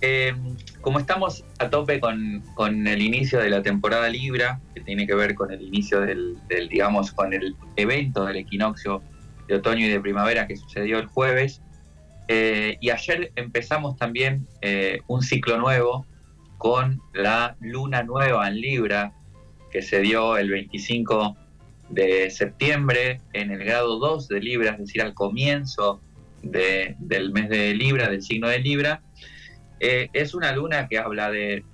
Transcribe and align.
Eh, 0.00 0.34
como 0.80 0.98
estamos 0.98 1.44
a 1.58 1.70
tope 1.70 2.00
con, 2.00 2.86
el 2.86 3.02
inicio 3.02 3.40
de 3.40 3.50
la 3.50 3.62
temporada 3.62 4.08
Libra, 4.08 4.60
que 4.74 4.80
tiene 4.80 5.06
que 5.06 5.14
ver 5.14 5.34
con 5.34 5.50
el 5.50 5.62
inicio 5.62 6.00
del, 6.00 6.38
digamos, 6.70 7.12
con 7.12 7.32
el 7.32 7.56
evento 7.76 8.24
del 8.24 8.36
equinoccio 8.36 9.02
de 9.46 9.56
otoño 9.56 9.86
y 9.86 9.88
de 9.88 10.00
primavera 10.00 10.46
que 10.46 10.56
sucedió 10.56 10.98
el 10.98 11.06
jueves, 11.06 11.60
eh, 12.28 12.76
y 12.80 12.90
ayer 12.90 13.32
empezamos 13.36 13.96
también 13.96 14.46
eh, 14.60 15.00
un 15.06 15.22
ciclo 15.22 15.58
nuevo 15.58 16.06
con 16.58 17.00
la 17.14 17.56
luna 17.60 18.02
nueva 18.02 18.48
en 18.48 18.60
Libra, 18.60 19.12
que 19.70 19.82
se 19.82 20.00
dio 20.00 20.36
el 20.36 20.50
25 20.50 21.36
de 21.88 22.30
septiembre 22.30 23.20
en 23.32 23.50
el 23.50 23.64
grado 23.64 23.98
2 23.98 24.28
de 24.28 24.40
Libra, 24.40 24.72
es 24.72 24.78
decir, 24.78 25.02
al 25.02 25.14
comienzo 25.14 26.00
del 26.42 27.32
mes 27.32 27.48
de 27.48 27.74
Libra, 27.74 28.08
del 28.08 28.22
signo 28.22 28.48
de 28.48 28.58
Libra. 28.58 29.02
Eh, 29.80 30.08
es 30.12 30.34
una 30.34 30.52
luna 30.52 30.88
que 30.88 30.98
habla 30.98 31.30
de, 31.30 31.64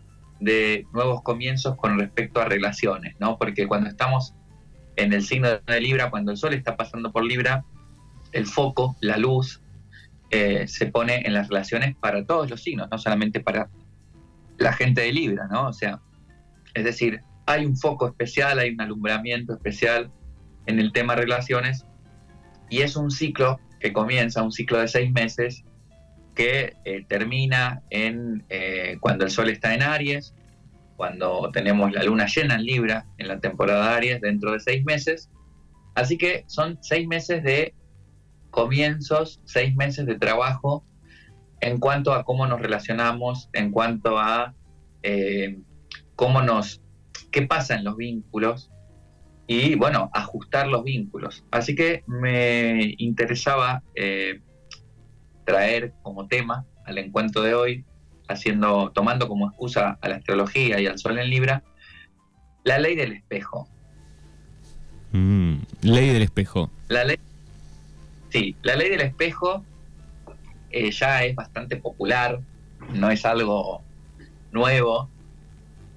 nuevos 0.92 1.22
comienzos 1.22 1.76
con 1.76 1.98
respecto 1.98 2.40
a 2.40 2.44
relaciones, 2.44 3.14
¿no? 3.18 3.38
Porque 3.38 3.66
cuando 3.66 3.88
estamos 3.88 4.34
en 4.96 5.12
el 5.12 5.22
signo 5.22 5.48
de 5.66 5.80
Libra, 5.80 6.10
cuando 6.10 6.32
el 6.32 6.36
Sol 6.36 6.52
está 6.52 6.76
pasando 6.76 7.12
por 7.12 7.24
Libra, 7.24 7.64
el 8.32 8.46
foco, 8.46 8.96
la 9.00 9.16
luz, 9.16 9.62
eh, 10.30 10.66
se 10.68 10.86
pone 10.86 11.22
en 11.24 11.32
las 11.32 11.48
relaciones 11.48 11.96
para 11.96 12.26
todos 12.26 12.50
los 12.50 12.62
signos, 12.62 12.88
no 12.90 12.98
solamente 12.98 13.40
para 13.40 13.70
la 14.58 14.72
gente 14.72 15.00
de 15.00 15.12
Libra, 15.12 15.46
¿no? 15.50 15.68
O 15.68 15.72
sea, 15.72 16.00
es 16.74 16.84
decir, 16.84 17.22
hay 17.46 17.64
un 17.64 17.76
foco 17.76 18.08
especial, 18.08 18.58
hay 18.58 18.70
un 18.70 18.80
alumbramiento 18.80 19.54
especial 19.54 20.10
en 20.66 20.78
el 20.78 20.92
tema 20.92 21.14
relaciones 21.14 21.86
y 22.68 22.80
es 22.82 22.96
un 22.96 23.10
ciclo 23.10 23.60
que 23.80 23.92
comienza, 23.92 24.42
un 24.42 24.52
ciclo 24.52 24.78
de 24.78 24.88
seis 24.88 25.12
meses 25.12 25.64
que 26.34 26.74
eh, 26.84 27.04
termina 27.08 27.82
en 27.90 28.44
eh, 28.48 28.96
cuando 29.00 29.24
el 29.24 29.30
Sol 29.30 29.48
está 29.48 29.74
en 29.74 29.82
Aries, 29.82 30.34
cuando 30.96 31.50
tenemos 31.52 31.92
la 31.92 32.02
luna 32.02 32.26
llena 32.26 32.54
en 32.56 32.64
Libra 32.64 33.06
en 33.18 33.28
la 33.28 33.40
temporada 33.40 33.90
de 33.90 33.96
Aries 33.96 34.20
dentro 34.20 34.52
de 34.52 34.60
seis 34.60 34.84
meses. 34.84 35.30
Así 35.94 36.18
que 36.18 36.44
son 36.46 36.78
seis 36.82 37.06
meses 37.06 37.42
de 37.42 37.74
comienzos, 38.50 39.40
seis 39.44 39.74
meses 39.74 40.06
de 40.06 40.16
trabajo 40.16 40.84
en 41.60 41.78
cuanto 41.78 42.12
a 42.12 42.24
cómo 42.24 42.46
nos 42.46 42.60
relacionamos, 42.60 43.48
en 43.52 43.70
cuanto 43.70 44.18
a 44.18 44.54
eh, 45.02 45.58
cómo 46.14 46.42
nos, 46.42 46.82
qué 47.30 47.42
pasa 47.42 47.74
en 47.74 47.84
los 47.84 47.96
vínculos 47.96 48.70
y 49.46 49.74
bueno, 49.74 50.10
ajustar 50.14 50.68
los 50.68 50.84
vínculos. 50.84 51.44
Así 51.50 51.74
que 51.74 52.02
me 52.06 52.94
interesaba 52.98 53.82
traer 55.44 55.92
como 56.02 56.26
tema 56.26 56.64
al 56.84 56.98
encuentro 56.98 57.42
de 57.42 57.54
hoy, 57.54 57.84
haciendo, 58.28 58.90
tomando 58.92 59.28
como 59.28 59.48
excusa 59.48 59.98
a 60.00 60.08
la 60.08 60.16
astrología 60.16 60.80
y 60.80 60.86
al 60.86 60.98
sol 60.98 61.18
en 61.18 61.30
Libra, 61.30 61.62
la 62.64 62.78
ley 62.78 62.96
del 62.96 63.12
espejo. 63.12 63.68
Mm, 65.12 65.56
ley 65.82 66.10
del 66.10 66.22
espejo. 66.22 66.70
La 66.88 67.04
ley, 67.04 67.18
sí, 68.30 68.56
la 68.62 68.76
ley 68.76 68.90
del 68.90 69.02
espejo 69.02 69.64
eh, 70.70 70.90
ya 70.90 71.22
es 71.24 71.34
bastante 71.34 71.76
popular, 71.76 72.40
no 72.92 73.10
es 73.10 73.24
algo 73.24 73.82
nuevo. 74.50 75.08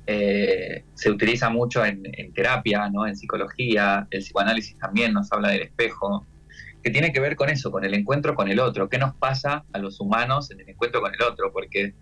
Eh, 0.05 0.83
se 0.93 1.09
utiliza 1.09 1.49
mucho 1.49 1.83
en, 1.83 2.03
en, 2.13 2.31
terapia, 2.33 2.89
¿no? 2.89 3.05
en 3.07 3.17
psicología, 3.17 4.07
el 4.09 4.21
psicoanálisis 4.21 4.77
también 4.77 5.13
nos 5.13 5.31
habla 5.31 5.49
del 5.49 5.63
espejo, 5.63 6.25
que 6.83 6.89
tiene 6.89 7.11
que 7.11 7.20
ver 7.20 7.36
con 7.36 7.50
eso, 7.50 7.72
con 7.72 7.83
el 7.83 7.94
encuentro 7.94 8.36
con 8.36 8.50
el 8.50 8.59
otro. 8.59 8.89
¿Qué 8.89 8.97
nos 8.97 9.14
pasa 9.16 9.66
a 9.73 9.80
los 9.80 10.00
humanos 10.00 10.52
en 10.52 10.61
el 10.61 10.70
encuentro 10.70 11.02
con 11.02 11.14
el 11.14 11.22
otro? 11.22 11.52
Porque 11.52 11.94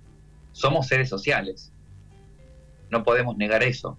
somos 0.51 0.87
seres 0.87 1.09
sociales. 1.09 1.71
No 2.89 3.03
podemos 3.03 3.37
negar 3.37 3.63
eso. 3.63 3.97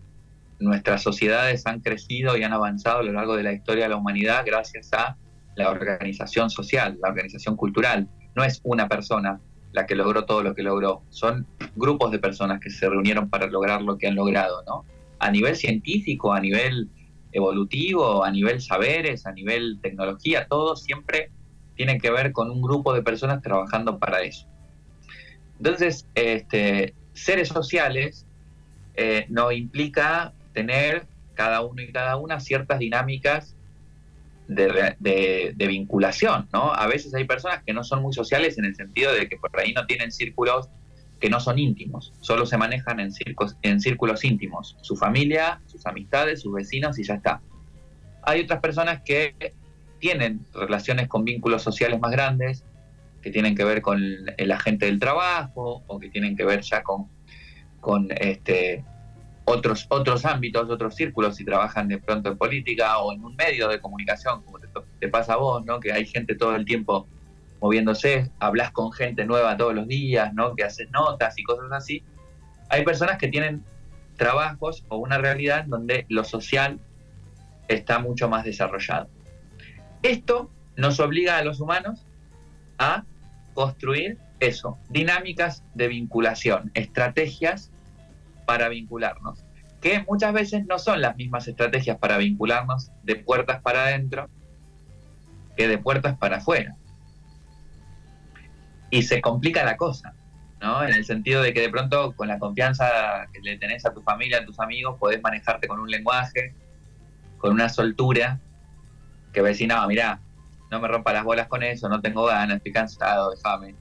Nuestras 0.58 1.02
sociedades 1.02 1.66
han 1.66 1.80
crecido 1.80 2.36
y 2.36 2.42
han 2.42 2.52
avanzado 2.52 3.00
a 3.00 3.02
lo 3.02 3.12
largo 3.12 3.36
de 3.36 3.42
la 3.42 3.52
historia 3.52 3.84
de 3.84 3.90
la 3.90 3.96
humanidad 3.96 4.44
gracias 4.46 4.92
a 4.92 5.16
la 5.54 5.70
organización 5.70 6.50
social, 6.50 6.98
la 7.02 7.08
organización 7.08 7.56
cultural. 7.56 8.08
No 8.34 8.44
es 8.44 8.60
una 8.62 8.88
persona 8.88 9.40
la 9.72 9.86
que 9.86 9.94
logró 9.94 10.24
todo 10.24 10.42
lo 10.42 10.54
que 10.54 10.62
logró, 10.62 11.02
son 11.10 11.46
grupos 11.74 12.10
de 12.10 12.18
personas 12.18 12.60
que 12.60 12.70
se 12.70 12.88
reunieron 12.88 13.28
para 13.28 13.46
lograr 13.46 13.82
lo 13.82 13.98
que 13.98 14.06
han 14.06 14.14
logrado, 14.14 14.62
¿no? 14.66 14.86
A 15.18 15.30
nivel 15.30 15.54
científico, 15.54 16.32
a 16.32 16.40
nivel 16.40 16.88
evolutivo, 17.36 18.24
a 18.24 18.30
nivel 18.30 18.60
saberes, 18.60 19.26
a 19.26 19.32
nivel 19.32 19.78
tecnología, 19.82 20.46
todo 20.48 20.74
siempre 20.74 21.30
tiene 21.76 21.98
que 21.98 22.10
ver 22.10 22.32
con 22.32 22.50
un 22.50 22.62
grupo 22.62 22.94
de 22.94 23.02
personas 23.02 23.42
trabajando 23.42 23.98
para 23.98 24.22
eso. 24.22 24.46
Entonces, 25.58 26.06
este, 26.14 26.94
seres 27.12 27.48
sociales 27.48 28.26
eh, 28.94 29.26
no 29.28 29.52
implica 29.52 30.32
tener 30.54 31.06
cada 31.34 31.60
uno 31.60 31.82
y 31.82 31.92
cada 31.92 32.16
una 32.16 32.40
ciertas 32.40 32.78
dinámicas 32.78 33.54
de, 34.48 34.94
de, 35.54 35.66
vinculación, 35.66 36.48
¿no? 36.52 36.72
A 36.72 36.86
veces 36.86 37.12
hay 37.14 37.24
personas 37.24 37.62
que 37.64 37.74
no 37.74 37.84
son 37.84 38.00
muy 38.00 38.14
sociales 38.14 38.56
en 38.58 38.64
el 38.64 38.76
sentido 38.76 39.12
de 39.12 39.28
que 39.28 39.36
por 39.36 39.58
ahí 39.58 39.72
no 39.74 39.86
tienen 39.86 40.12
círculos 40.12 40.68
que 41.20 41.30
no 41.30 41.40
son 41.40 41.58
íntimos, 41.58 42.12
solo 42.20 42.44
se 42.46 42.58
manejan 42.58 43.00
en, 43.00 43.10
en 43.62 43.80
círculos 43.80 44.24
íntimos, 44.24 44.76
su 44.82 44.96
familia, 44.96 45.60
sus 45.66 45.86
amistades, 45.86 46.42
sus 46.42 46.52
vecinos 46.52 46.98
y 46.98 47.04
ya 47.04 47.14
está. 47.14 47.40
Hay 48.22 48.42
otras 48.42 48.60
personas 48.60 49.02
que 49.02 49.54
tienen 49.98 50.44
relaciones 50.52 51.08
con 51.08 51.24
vínculos 51.24 51.62
sociales 51.62 52.00
más 52.00 52.10
grandes, 52.10 52.64
que 53.22 53.30
tienen 53.30 53.54
que 53.54 53.64
ver 53.64 53.82
con 53.82 54.00
el 54.36 54.52
agente 54.52 54.86
del 54.86 55.00
trabajo 55.00 55.82
o 55.86 55.98
que 55.98 56.10
tienen 56.10 56.36
que 56.36 56.44
ver 56.44 56.60
ya 56.60 56.82
con, 56.82 57.08
con 57.80 58.08
este, 58.10 58.84
otros, 59.44 59.86
otros 59.88 60.24
ámbitos, 60.24 60.68
otros 60.68 60.94
círculos, 60.94 61.36
si 61.36 61.44
trabajan 61.44 61.88
de 61.88 61.98
pronto 61.98 62.30
en 62.30 62.36
política 62.36 62.98
o 62.98 63.12
en 63.12 63.24
un 63.24 63.34
medio 63.36 63.68
de 63.68 63.80
comunicación, 63.80 64.42
como 64.42 64.58
te, 64.58 64.68
te 65.00 65.08
pasa 65.08 65.34
a 65.34 65.36
vos, 65.36 65.64
¿no? 65.64 65.80
que 65.80 65.92
hay 65.92 66.04
gente 66.04 66.34
todo 66.34 66.54
el 66.54 66.64
tiempo 66.64 67.08
moviéndose, 67.60 68.30
hablas 68.38 68.70
con 68.70 68.92
gente 68.92 69.24
nueva 69.24 69.56
todos 69.56 69.74
los 69.74 69.88
días, 69.88 70.32
¿no? 70.34 70.54
Que 70.54 70.64
haces 70.64 70.90
notas 70.90 71.38
y 71.38 71.44
cosas 71.44 71.72
así. 71.72 72.02
Hay 72.68 72.84
personas 72.84 73.18
que 73.18 73.28
tienen 73.28 73.64
trabajos 74.16 74.84
o 74.88 74.96
una 74.96 75.18
realidad 75.18 75.64
donde 75.66 76.06
lo 76.08 76.24
social 76.24 76.80
está 77.68 77.98
mucho 77.98 78.28
más 78.28 78.44
desarrollado. 78.44 79.08
Esto 80.02 80.50
nos 80.76 81.00
obliga 81.00 81.38
a 81.38 81.44
los 81.44 81.60
humanos 81.60 82.06
a 82.78 83.04
construir 83.54 84.18
eso, 84.40 84.78
dinámicas 84.90 85.64
de 85.74 85.88
vinculación, 85.88 86.70
estrategias 86.74 87.70
para 88.44 88.68
vincularnos, 88.68 89.44
que 89.80 90.04
muchas 90.06 90.32
veces 90.32 90.66
no 90.66 90.78
son 90.78 91.00
las 91.00 91.16
mismas 91.16 91.48
estrategias 91.48 91.98
para 91.98 92.18
vincularnos 92.18 92.90
de 93.02 93.16
puertas 93.16 93.62
para 93.62 93.84
adentro 93.84 94.28
que 95.56 95.68
de 95.68 95.78
puertas 95.78 96.18
para 96.18 96.36
afuera 96.36 96.76
y 98.90 99.02
se 99.02 99.20
complica 99.20 99.64
la 99.64 99.76
cosa, 99.76 100.14
¿no? 100.60 100.82
En 100.84 100.94
el 100.94 101.04
sentido 101.04 101.42
de 101.42 101.52
que 101.52 101.60
de 101.60 101.68
pronto 101.68 102.12
con 102.14 102.28
la 102.28 102.38
confianza 102.38 103.26
que 103.32 103.40
le 103.40 103.58
tenés 103.58 103.84
a 103.84 103.92
tu 103.92 104.02
familia, 104.02 104.38
a 104.38 104.44
tus 104.44 104.58
amigos, 104.60 104.96
podés 104.98 105.20
manejarte 105.22 105.68
con 105.68 105.80
un 105.80 105.90
lenguaje, 105.90 106.54
con 107.38 107.52
una 107.52 107.68
soltura, 107.68 108.40
que 109.32 109.56
y 109.58 109.66
no, 109.66 109.86
mirá, 109.86 110.20
no 110.70 110.80
me 110.80 110.88
rompa 110.88 111.12
las 111.12 111.24
bolas 111.24 111.48
con 111.48 111.62
eso, 111.62 111.88
no 111.88 112.00
tengo 112.00 112.24
ganas, 112.26 112.56
estoy 112.56 112.72
cansado, 112.72 113.32
déjame. 113.32 113.74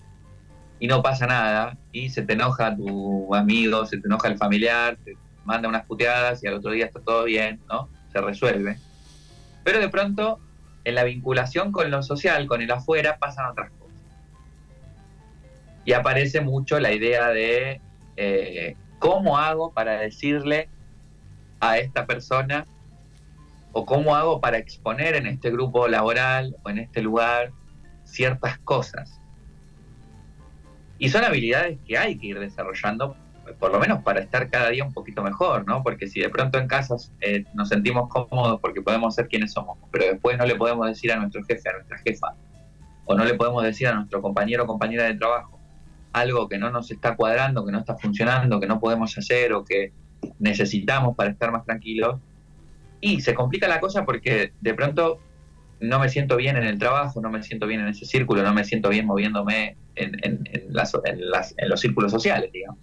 Y 0.79 0.87
no 0.87 1.01
pasa 1.01 1.25
nada, 1.25 1.77
y 1.93 2.09
se 2.09 2.23
te 2.23 2.33
enoja 2.33 2.75
tu 2.75 3.33
amigo, 3.33 3.85
se 3.85 3.97
te 3.97 4.07
enoja 4.07 4.27
el 4.27 4.37
familiar, 4.37 4.97
te 5.05 5.17
manda 5.45 5.69
unas 5.69 5.85
puteadas 5.85 6.43
y 6.43 6.47
al 6.47 6.55
otro 6.55 6.71
día 6.71 6.85
está 6.85 6.99
todo 6.99 7.23
bien, 7.23 7.61
¿no? 7.69 7.89
Se 8.11 8.19
resuelve. 8.19 8.77
Pero 9.63 9.79
de 9.79 9.87
pronto, 9.87 10.39
en 10.83 10.95
la 10.95 11.05
vinculación 11.05 11.71
con 11.71 11.89
lo 11.89 12.03
social, 12.03 12.45
con 12.47 12.61
el 12.61 12.69
afuera, 12.69 13.17
pasan 13.17 13.45
otras 13.45 13.69
cosas 13.71 13.84
y 15.85 15.93
aparece 15.93 16.41
mucho 16.41 16.79
la 16.79 16.91
idea 16.91 17.29
de 17.29 17.79
eh, 18.17 18.75
cómo 18.99 19.37
hago 19.37 19.71
para 19.71 19.99
decirle 19.99 20.67
a 21.59 21.77
esta 21.77 22.05
persona 22.05 22.65
o 23.71 23.85
cómo 23.85 24.15
hago 24.15 24.41
para 24.41 24.57
exponer 24.57 25.15
en 25.15 25.27
este 25.27 25.51
grupo 25.51 25.87
laboral 25.87 26.55
o 26.63 26.69
en 26.69 26.79
este 26.79 27.01
lugar 27.01 27.51
ciertas 28.03 28.57
cosas. 28.59 29.19
Y 30.97 31.09
son 31.09 31.23
habilidades 31.23 31.77
que 31.85 31.97
hay 31.97 32.17
que 32.17 32.27
ir 32.27 32.39
desarrollando, 32.39 33.15
por 33.59 33.71
lo 33.71 33.79
menos 33.79 34.01
para 34.01 34.21
estar 34.21 34.49
cada 34.49 34.69
día 34.69 34.85
un 34.85 34.93
poquito 34.93 35.21
mejor, 35.21 35.67
¿no? 35.67 35.83
Porque 35.83 36.07
si 36.07 36.21
de 36.21 36.29
pronto 36.29 36.57
en 36.57 36.67
casa 36.67 36.95
eh, 37.19 37.43
nos 37.53 37.69
sentimos 37.69 38.09
cómodos 38.09 38.59
porque 38.61 38.81
podemos 38.81 39.13
ser 39.13 39.27
quienes 39.27 39.51
somos, 39.51 39.77
pero 39.91 40.05
después 40.05 40.37
no 40.37 40.45
le 40.45 40.55
podemos 40.55 40.87
decir 40.87 41.11
a 41.11 41.17
nuestro 41.17 41.43
jefe, 41.43 41.69
a 41.69 41.73
nuestra 41.73 41.97
jefa, 41.97 42.33
o 43.05 43.13
no 43.13 43.25
le 43.25 43.33
podemos 43.33 43.61
decir 43.61 43.87
a 43.87 43.93
nuestro 43.93 44.21
compañero 44.21 44.63
o 44.63 44.67
compañera 44.67 45.03
de 45.03 45.15
trabajo, 45.15 45.54
algo 46.15 46.47
que 46.47 46.57
no 46.57 46.69
nos 46.71 46.91
está 46.91 47.15
cuadrando, 47.15 47.65
que 47.65 47.71
no 47.73 47.79
está 47.79 47.97
funcionando, 47.97 48.59
que 48.59 48.67
no 48.67 48.79
podemos 48.79 49.17
hacer 49.17 49.51
o 49.53 49.65
que 49.65 49.91
necesitamos 50.39 51.15
para 51.15 51.31
estar 51.31 51.51
más 51.51 51.65
tranquilos. 51.65 52.19
Y 53.01 53.19
se 53.19 53.33
complica 53.33 53.67
la 53.67 53.81
cosa 53.81 54.05
porque 54.05 54.53
de 54.61 54.73
pronto 54.73 55.19
no 55.81 55.99
me 55.99 56.07
siento 56.07 56.37
bien 56.37 56.55
en 56.55 56.63
el 56.63 56.79
trabajo, 56.79 57.19
no 57.19 57.29
me 57.29 57.43
siento 57.43 57.67
bien 57.67 57.81
en 57.81 57.89
ese 57.89 58.05
círculo, 58.05 58.43
no 58.43 58.53
me 58.53 58.63
siento 58.63 58.89
bien 58.89 59.05
moviéndome 59.05 59.75
en, 59.95 60.39
los 61.67 61.79
círculos 61.81 62.11
sociales, 62.11 62.49
digamos. 62.53 62.79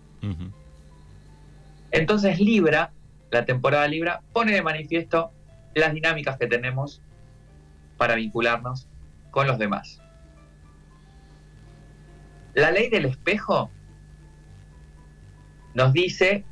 Entonces 1.90 2.38
Libra, 2.38 2.93
la 3.31 3.46
temporada 3.46 3.88
Libra, 3.88 4.20
pone 4.34 4.52
de 4.52 4.62
manifiesto 4.62 5.32
las 5.75 5.94
dinámicas 5.94 6.37
que 6.37 6.46
tenemos 6.46 7.00
para 7.96 8.14
vincularnos 8.14 8.88
con 9.31 9.46
los 9.46 9.58
demás. 9.58 10.01
La 12.54 12.70
ley 12.70 12.90
del 12.90 13.06
espejo 13.06 13.70
nos 15.75 15.93
dice 15.93 16.44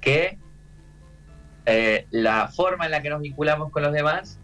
que 0.00 0.38
eh, 1.66 2.06
la 2.10 2.48
forma 2.48 2.86
en 2.86 2.92
la 2.92 3.02
que 3.02 3.10
nos 3.10 3.20
vinculamos 3.20 3.70
con 3.70 3.82
los 3.82 3.92
demás 3.92 4.38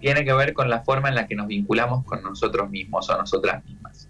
tiene 0.00 0.24
que 0.24 0.32
ver 0.32 0.54
con 0.54 0.70
la 0.70 0.82
forma 0.82 1.08
en 1.08 1.14
la 1.14 1.26
que 1.26 1.34
nos 1.34 1.46
vinculamos 1.46 2.04
con 2.04 2.22
nosotros 2.22 2.70
mismos 2.70 3.08
o 3.10 3.18
nosotras 3.18 3.64
mismas. 3.64 4.08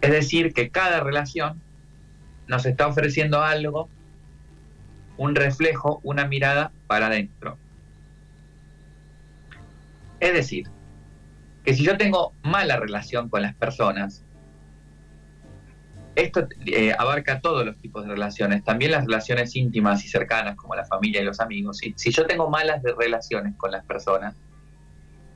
Es 0.00 0.10
decir, 0.10 0.52
que 0.52 0.70
cada 0.70 1.00
relación 1.00 1.60
nos 2.46 2.66
está 2.66 2.86
ofreciendo 2.86 3.42
algo, 3.42 3.88
un 5.16 5.34
reflejo, 5.34 6.00
una 6.02 6.26
mirada 6.26 6.70
para 6.86 7.06
adentro. 7.06 7.58
Es 10.20 10.32
decir, 10.32 10.68
que 11.68 11.74
si 11.74 11.84
yo 11.84 11.98
tengo 11.98 12.32
mala 12.40 12.78
relación 12.78 13.28
con 13.28 13.42
las 13.42 13.54
personas, 13.54 14.24
esto 16.14 16.48
eh, 16.64 16.94
abarca 16.98 17.42
todos 17.42 17.66
los 17.66 17.76
tipos 17.76 18.06
de 18.06 18.12
relaciones, 18.12 18.64
también 18.64 18.92
las 18.92 19.04
relaciones 19.04 19.54
íntimas 19.54 20.02
y 20.02 20.08
cercanas 20.08 20.56
como 20.56 20.74
la 20.74 20.86
familia 20.86 21.20
y 21.20 21.26
los 21.26 21.40
amigos. 21.40 21.76
Si, 21.76 21.92
si 21.94 22.10
yo 22.10 22.26
tengo 22.26 22.48
malas 22.48 22.82
relaciones 22.82 23.54
con 23.58 23.70
las 23.70 23.84
personas, 23.84 24.34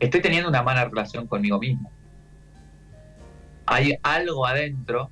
estoy 0.00 0.22
teniendo 0.22 0.48
una 0.48 0.62
mala 0.62 0.86
relación 0.86 1.26
conmigo 1.26 1.58
mismo. 1.58 1.92
Hay 3.66 3.98
algo 4.02 4.46
adentro 4.46 5.10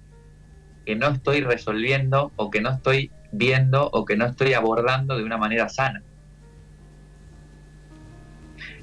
que 0.86 0.96
no 0.96 1.08
estoy 1.08 1.42
resolviendo 1.42 2.32
o 2.36 2.50
que 2.50 2.62
no 2.62 2.70
estoy 2.70 3.12
viendo 3.30 3.90
o 3.92 4.06
que 4.06 4.16
no 4.16 4.24
estoy 4.24 4.54
abordando 4.54 5.18
de 5.18 5.24
una 5.24 5.36
manera 5.36 5.68
sana. 5.68 6.02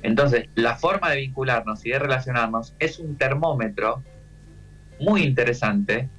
Entonces, 0.01 0.50
la 0.56 0.75
forma 0.75 1.12
de 1.12 1.18
vincularnos 1.18 1.85
y 1.85 1.91
de 1.91 2.00
relacionarnos 2.00 2.75
es 2.79 3.00
un 3.00 3.18
termómetro 3.18 4.03
muy 5.00 5.24
interesante 5.24 6.09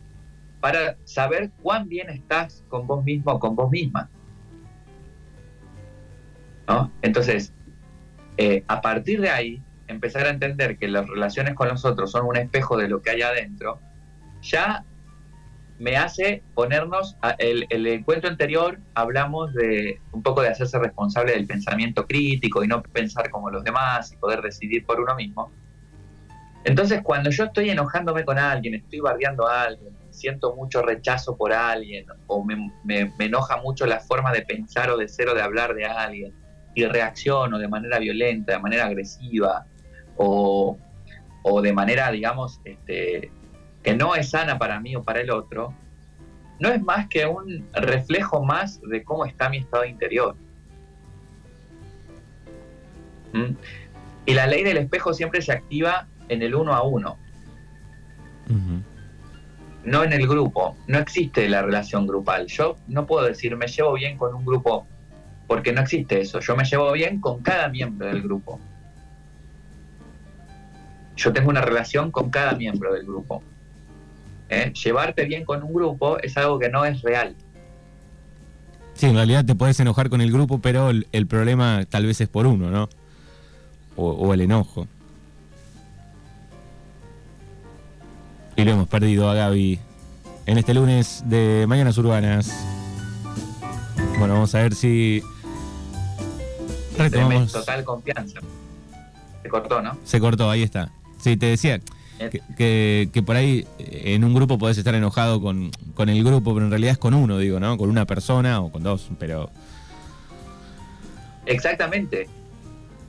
para 0.60 0.96
saber 1.04 1.50
cuán 1.62 1.88
bien 1.88 2.10
estás 2.10 2.64
con 2.68 2.86
vos 2.86 3.04
mismo 3.04 3.32
o 3.32 3.38
con 3.38 3.56
vos 3.56 3.70
misma. 3.70 4.10
Entonces, 7.02 7.52
eh, 8.36 8.62
a 8.68 8.80
partir 8.80 9.20
de 9.20 9.30
ahí, 9.30 9.62
empezar 9.86 10.26
a 10.26 10.30
entender 10.30 10.76
que 10.76 10.86
las 10.88 11.06
relaciones 11.08 11.54
con 11.54 11.68
los 11.68 11.84
otros 11.84 12.10
son 12.10 12.26
un 12.26 12.36
espejo 12.36 12.76
de 12.76 12.88
lo 12.88 13.00
que 13.00 13.10
hay 13.10 13.22
adentro, 13.22 13.80
ya 14.42 14.84
me 15.78 15.96
hace 15.96 16.42
ponernos, 16.54 17.16
el, 17.38 17.86
encuentro 17.86 18.28
anterior 18.28 18.78
hablamos 18.94 19.54
de 19.54 20.00
un 20.12 20.22
poco 20.22 20.42
de 20.42 20.48
hacerse 20.48 20.78
responsable 20.78 21.32
del 21.32 21.46
pensamiento 21.46 22.06
crítico 22.06 22.64
y 22.64 22.68
no 22.68 22.82
pensar 22.82 23.30
como 23.30 23.50
los 23.50 23.62
demás 23.62 24.12
y 24.12 24.16
poder 24.16 24.42
decidir 24.42 24.84
por 24.84 25.00
uno 25.00 25.14
mismo. 25.14 25.52
Entonces, 26.64 27.00
cuando 27.02 27.30
yo 27.30 27.44
estoy 27.44 27.70
enojándome 27.70 28.24
con 28.24 28.38
alguien, 28.38 28.74
estoy 28.74 28.98
bardeando 29.00 29.46
a 29.46 29.62
alguien, 29.62 29.96
siento 30.10 30.54
mucho 30.56 30.82
rechazo 30.82 31.36
por 31.36 31.52
alguien 31.52 32.06
o 32.26 32.44
me, 32.44 32.72
me, 32.84 33.12
enoja 33.20 33.58
mucho 33.58 33.86
la 33.86 34.00
forma 34.00 34.32
de 34.32 34.42
pensar 34.42 34.90
o 34.90 34.96
de 34.96 35.08
ser 35.08 35.28
o 35.28 35.34
de 35.34 35.42
hablar 35.42 35.74
de 35.74 35.86
alguien 35.86 36.34
y 36.74 36.84
reacciono 36.84 37.58
de 37.58 37.68
manera 37.68 38.00
violenta, 38.00 38.52
de 38.52 38.58
manera 38.58 38.86
agresiva 38.86 39.64
o, 40.16 40.76
o 41.44 41.62
de 41.62 41.72
manera, 41.72 42.10
digamos, 42.10 42.60
este, 42.64 43.30
que 43.88 43.96
no 43.96 44.14
es 44.14 44.28
sana 44.28 44.58
para 44.58 44.80
mí 44.80 44.94
o 44.96 45.02
para 45.02 45.22
el 45.22 45.30
otro, 45.30 45.72
no 46.60 46.68
es 46.68 46.82
más 46.82 47.08
que 47.08 47.24
un 47.24 47.66
reflejo 47.72 48.44
más 48.44 48.82
de 48.82 49.02
cómo 49.02 49.24
está 49.24 49.48
mi 49.48 49.56
estado 49.56 49.86
interior. 49.86 50.36
¿Mm? 53.32 53.54
Y 54.26 54.34
la 54.34 54.46
ley 54.46 54.62
del 54.62 54.76
espejo 54.76 55.14
siempre 55.14 55.40
se 55.40 55.52
activa 55.52 56.06
en 56.28 56.42
el 56.42 56.54
uno 56.54 56.74
a 56.74 56.82
uno. 56.82 57.16
No 59.84 60.04
en 60.04 60.12
el 60.12 60.28
grupo. 60.28 60.76
No 60.86 60.98
existe 60.98 61.48
la 61.48 61.62
relación 61.62 62.06
grupal. 62.06 62.46
Yo 62.46 62.76
no 62.88 63.06
puedo 63.06 63.24
decir 63.24 63.56
me 63.56 63.68
llevo 63.68 63.94
bien 63.94 64.18
con 64.18 64.34
un 64.34 64.44
grupo 64.44 64.86
porque 65.46 65.72
no 65.72 65.80
existe 65.80 66.20
eso. 66.20 66.40
Yo 66.40 66.54
me 66.56 66.64
llevo 66.64 66.92
bien 66.92 67.22
con 67.22 67.40
cada 67.40 67.68
miembro 67.70 68.06
del 68.08 68.20
grupo. 68.20 68.60
Yo 71.16 71.32
tengo 71.32 71.48
una 71.48 71.62
relación 71.62 72.10
con 72.10 72.28
cada 72.28 72.52
miembro 72.52 72.92
del 72.92 73.06
grupo. 73.06 73.42
¿Eh? 74.48 74.72
llevarte 74.72 75.24
bien 75.24 75.44
con 75.44 75.62
un 75.62 75.72
grupo 75.72 76.18
es 76.18 76.36
algo 76.36 76.58
que 76.58 76.68
no 76.68 76.84
es 76.84 77.02
real. 77.02 77.34
Sí, 78.94 79.06
en 79.06 79.14
realidad 79.14 79.44
te 79.44 79.54
puedes 79.54 79.78
enojar 79.78 80.10
con 80.10 80.20
el 80.20 80.32
grupo, 80.32 80.60
pero 80.60 80.90
el, 80.90 81.26
problema 81.28 81.84
tal 81.88 82.06
vez 82.06 82.20
es 82.20 82.28
por 82.28 82.46
uno, 82.46 82.70
¿no? 82.70 82.88
O, 83.94 84.34
el 84.34 84.40
enojo. 84.40 84.86
Y 88.56 88.64
lo 88.64 88.72
hemos 88.72 88.88
perdido 88.88 89.30
a 89.30 89.34
Gaby 89.34 89.78
en 90.46 90.58
este 90.58 90.74
lunes 90.74 91.22
de 91.26 91.64
Mañanas 91.68 91.96
Urbanas. 91.98 92.52
Bueno, 94.18 94.34
vamos 94.34 94.52
a 94.56 94.62
ver 94.62 94.74
si 94.74 95.22
retomamos. 96.96 97.52
Total 97.52 97.84
confianza. 97.84 98.40
Se 99.42 99.48
cortó, 99.48 99.80
¿no? 99.80 99.96
Se 100.02 100.18
cortó, 100.18 100.50
ahí 100.50 100.64
está. 100.64 100.90
Sí, 101.20 101.36
te 101.36 101.46
decía, 101.46 101.80
que, 102.56 103.10
que, 103.12 103.22
por 103.22 103.36
ahí 103.36 103.66
eh, 103.78 104.14
en 104.14 104.24
un 104.24 104.34
grupo 104.34 104.58
podés 104.58 104.78
estar 104.78 104.94
enojado 104.94 105.40
con, 105.40 105.70
el 105.98 106.24
grupo, 106.24 106.54
pero 106.54 106.66
en 106.66 106.70
realidad 106.70 106.92
es 106.92 106.98
con 106.98 107.14
uno, 107.14 107.38
digo, 107.38 107.60
¿no? 107.60 107.76
Con 107.78 107.88
una 107.88 108.06
persona 108.06 108.60
o 108.60 108.70
con 108.70 108.82
dos, 108.82 109.08
pero... 109.18 109.50
Exactamente, 111.46 112.28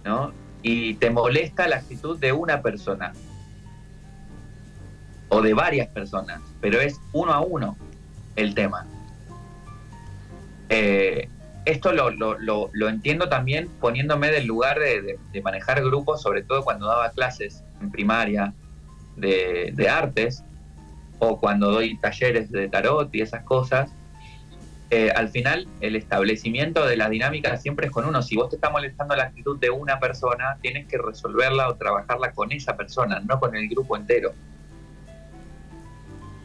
¿no? 0.05 0.31
Y 0.61 0.93
te 0.95 1.09
molesta 1.09 1.67
la 1.67 1.77
actitud 1.77 2.17
de 2.19 2.31
una 2.31 2.61
persona 2.61 3.13
o 5.29 5.41
de 5.41 5.53
varias 5.53 5.87
personas, 5.89 6.41
pero 6.61 6.79
es 6.79 6.99
uno 7.11 7.33
a 7.33 7.41
uno 7.41 7.77
el 8.35 8.53
tema. 8.55 8.85
Eh, 10.69 11.27
esto 11.65 11.91
lo, 11.91 12.11
lo, 12.11 12.37
lo, 12.39 12.89
entiendo 12.89 13.27
también 13.29 13.67
poniéndome 13.79 14.31
del 14.31 14.45
lugar 14.45 14.79
de, 14.79 15.17
de, 15.31 15.41
manejar 15.41 15.83
grupos, 15.83 16.21
sobre 16.21 16.43
todo 16.43 16.63
cuando 16.63 16.87
daba 16.87 17.11
clases 17.11 17.63
en 17.81 17.91
primaria 17.91 18.53
de, 19.19 19.89
artes 19.89 20.43
o 21.19 21.39
cuando 21.39 21.71
doy 21.71 21.97
talleres 21.97 22.51
de 22.51 22.69
tarot 22.69 23.13
y 23.13 23.21
esas 23.21 23.43
cosas, 23.43 23.91
eh, 24.89 25.11
al 25.15 25.29
final 25.29 25.67
el 25.81 25.95
establecimiento 25.95 26.85
de 26.85 26.97
la 26.97 27.09
dinámica 27.09 27.57
siempre 27.57 27.87
es 27.87 27.91
con 27.91 28.05
uno. 28.05 28.21
Si 28.21 28.35
vos 28.35 28.49
te 28.49 28.55
está 28.55 28.69
molestando 28.69 29.15
la 29.15 29.23
actitud 29.23 29.59
de 29.59 29.69
una 29.69 29.99
persona, 29.99 30.57
tienes 30.61 30.87
que 30.87 30.97
resolverla 30.97 31.67
o 31.69 31.75
trabajarla 31.75 32.31
con 32.31 32.51
esa 32.51 32.75
persona, 32.75 33.19
no 33.19 33.39
con 33.39 33.55
el 33.55 33.67
grupo 33.67 33.97
entero. 33.97 34.33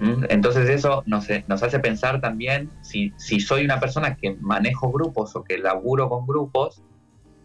¿Mm? 0.00 0.24
Entonces 0.28 0.68
eso 0.68 1.02
nos, 1.06 1.28
nos 1.46 1.62
hace 1.62 1.78
pensar 1.78 2.20
también, 2.20 2.68
si, 2.82 3.12
si 3.16 3.40
soy 3.40 3.64
una 3.64 3.80
persona 3.80 4.16
que 4.16 4.36
manejo 4.40 4.90
grupos 4.90 5.34
o 5.36 5.44
que 5.44 5.56
laburo 5.58 6.08
con 6.08 6.26
grupos, 6.26 6.82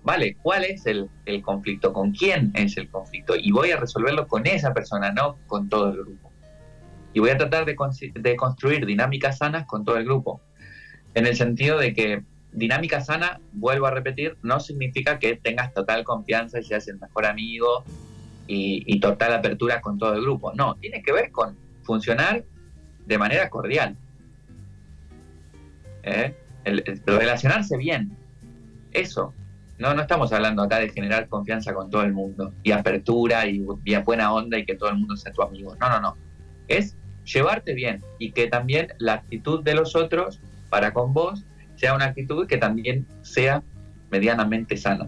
vale, 0.03 0.37
¿cuál 0.41 0.63
es 0.63 0.85
el, 0.85 1.09
conflicto? 1.43 1.93
¿Con 1.93 2.11
quién 2.11 2.51
es 2.55 2.77
el 2.77 2.89
conflicto? 2.89 3.35
Y 3.35 3.51
voy 3.51 3.71
a 3.71 3.77
resolverlo 3.77 4.27
con 4.27 4.47
esa 4.47 4.73
persona, 4.73 5.11
no 5.11 5.37
con 5.47 5.69
todo 5.69 5.89
el 5.89 5.97
grupo. 5.97 6.31
Y 7.13 7.19
voy 7.19 7.31
a 7.31 7.37
tratar 7.37 7.65
de, 7.65 8.35
construir 8.35 8.85
dinámicas 8.85 9.39
sanas 9.39 9.65
con 9.65 9.83
todo 9.83 9.97
el 9.97 10.05
grupo. 10.05 10.41
En 11.15 11.25
el 11.25 11.35
sentido 11.35 11.79
de 11.79 11.93
que 11.93 12.23
dinámica 12.51 13.01
sana, 13.01 13.39
vuelvo 13.51 13.87
a 13.87 13.91
repetir, 13.91 14.37
no 14.41 14.59
significa 14.59 15.19
que 15.19 15.35
tengas 15.35 15.73
total 15.73 16.03
confianza 16.03 16.59
y 16.59 16.63
seas 16.63 16.87
el 16.87 16.99
mejor 16.99 17.25
amigo 17.25 17.83
y, 18.47 18.99
total 18.99 19.33
apertura 19.33 19.81
con 19.81 19.97
todo 19.97 20.13
el 20.13 20.21
grupo. 20.21 20.53
No, 20.53 20.75
tiene 20.75 21.03
que 21.03 21.11
ver 21.11 21.31
con 21.31 21.57
funcionar 21.83 22.43
de 23.05 23.17
manera 23.17 23.49
cordial. 23.49 23.95
¿Eh? 26.03 26.35
relacionarse 27.05 27.77
bien. 27.77 28.15
Eso, 28.91 29.33
no, 29.79 29.93
no 29.93 30.01
estamos 30.01 30.31
hablando 30.33 30.62
acá 30.62 30.79
de 30.79 30.89
generar 30.89 31.29
confianza 31.29 31.74
con 31.74 31.89
todo 31.89 32.03
el 32.03 32.12
mundo 32.12 32.53
y 32.63 32.71
apertura 32.71 33.48
y, 33.48 33.59
buena 34.03 34.33
onda 34.33 34.57
y 34.57 34.65
que 34.65 34.75
todo 34.75 34.89
el 34.89 34.98
mundo 34.98 35.15
sea 35.15 35.31
tu 35.31 35.41
amigo. 35.41 35.75
No, 35.79 35.89
no, 35.89 36.01
no. 36.01 36.17
Es 36.67 36.98
llevarte 37.24 37.74
bien 37.74 38.03
y 38.19 38.31
que 38.33 38.48
también 38.48 38.89
la 38.98 39.13
actitud 39.13 39.63
de 39.63 39.75
los 39.75 39.95
otros 39.95 40.41
para 40.69 40.93
con 40.93 41.13
vos 41.13 41.45
sea 41.77 41.95
una 41.95 42.05
actitud 42.05 42.45
que 42.45 42.57
también 42.57 43.07
sea 43.21 43.63
medianamente 44.12 44.75
sana. 44.75 45.07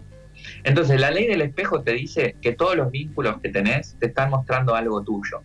Entonces, 0.64 0.98
la 0.98 1.10
ley 1.10 1.26
del 1.26 1.42
espejo 1.42 1.82
te 1.82 1.92
dice 1.92 2.36
que 2.40 2.52
todos 2.52 2.74
los 2.74 2.90
vínculos 2.90 3.40
que 3.42 3.50
tenés 3.50 3.96
te 4.00 4.06
están 4.06 4.30
mostrando 4.30 4.74
algo 4.74 5.02
tuyo. 5.02 5.42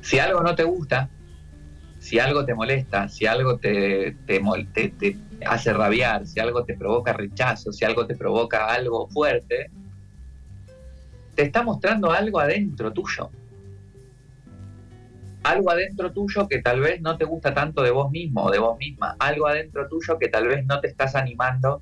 Si 0.00 0.18
algo 0.18 0.42
no 0.42 0.56
te 0.56 0.64
gusta, 0.64 1.08
si 2.00 2.18
algo 2.18 2.44
te 2.44 2.54
molesta, 2.54 3.08
si 3.08 3.26
algo 3.26 3.58
te, 3.58 4.16
te, 4.26 4.40
te, 4.98 5.16
hace 5.46 5.72
rabiar, 5.72 6.26
si 6.26 6.40
algo 6.40 6.64
te 6.64 6.74
provoca 6.74 7.12
rechazo, 7.12 7.72
si 7.72 7.84
algo 7.84 8.06
te 8.06 8.16
provoca 8.16 8.66
algo 8.66 9.08
fuerte, 9.08 9.70
te 11.34 11.42
está 11.42 11.62
mostrando 11.62 12.10
algo 12.10 12.40
adentro 12.40 12.92
tuyo. 12.92 13.30
Algo 15.44 15.70
adentro 15.70 16.12
tuyo 16.12 16.48
que 16.48 16.60
tal 16.60 16.80
vez 16.80 17.00
no 17.00 17.16
te 17.16 17.24
gusta 17.24 17.54
tanto 17.54 17.82
de 17.82 17.90
vos 17.90 18.10
mismo 18.10 18.44
o 18.44 18.50
de 18.50 18.58
vos 18.58 18.76
misma. 18.76 19.16
Algo 19.18 19.46
adentro 19.46 19.88
tuyo 19.88 20.18
que 20.18 20.28
tal 20.28 20.48
vez 20.48 20.66
no 20.66 20.80
te 20.80 20.88
estás 20.88 21.14
animando 21.14 21.80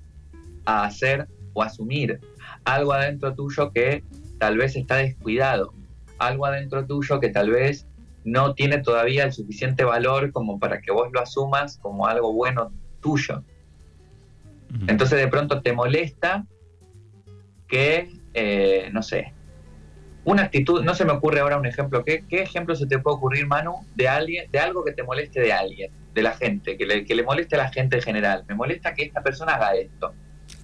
a 0.67 0.85
hacer 0.85 1.27
o 1.55 1.63
asumir. 1.63 2.21
Algo 2.65 2.93
adentro 2.93 3.35
tuyo 3.35 3.73
que 3.73 4.05
tal 4.39 4.59
vez 4.59 4.77
está 4.77 4.97
descuidado. 4.97 5.73
Algo 6.19 6.47
adentro 6.47 6.87
tuyo 6.87 7.19
que 7.19 7.31
tal 7.31 7.51
vez 7.51 7.87
no 8.25 8.55
tiene 8.55 8.79
todavía 8.79 9.25
el 9.25 9.33
suficiente 9.33 9.85
valor 9.85 10.33
como 10.33 10.59
para 10.59 10.81
que 10.81 10.93
vos 10.93 11.09
lo 11.13 11.21
asumas 11.21 11.79
como 11.79 12.07
algo 12.07 12.33
bueno 12.33 12.73
tuyo. 13.07 13.45
Entonces 14.89 15.19
de 15.19 15.29
pronto 15.29 15.63
te 15.63 15.73
molesta 15.73 16.45
que, 17.69 18.11
eh, 18.35 18.91
no 18.93 19.01
sé, 19.03 19.33
una 20.25 20.43
actitud, 20.43 20.83
no 20.83 20.95
se 20.97 21.05
me 21.05 21.13
ocurre 21.13 21.39
ahora 21.39 21.57
un 21.57 21.67
ejemplo, 21.67 22.05
¿qué, 22.05 22.25
¿qué, 22.29 22.43
ejemplo 22.43 22.75
se 22.75 22.87
te 22.87 22.99
puede 22.99 23.17
ocurrir, 23.17 23.47
Manu, 23.47 23.75
de 23.95 24.09
alguien, 24.09 24.51
de 24.51 24.59
algo 24.59 24.85
que 24.85 24.93
te 24.93 25.05
moleste 25.05 25.41
de 25.41 25.53
alguien, 25.53 25.93
de 26.15 26.23
la 26.23 26.33
gente, 26.33 26.77
que 26.77 26.85
le, 26.85 27.05
que 27.05 27.15
le 27.15 27.23
moleste 27.23 27.55
a 27.55 27.59
la 27.59 27.69
gente 27.69 27.97
en 27.97 28.03
general? 28.03 28.45
Me 28.49 28.57
molesta 28.57 28.93
que 28.93 29.05
esta 29.05 29.23
persona 29.23 29.55
haga 29.55 29.77
esto. 29.77 30.13